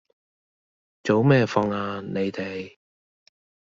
[1.03, 2.77] 早咩放呀你哋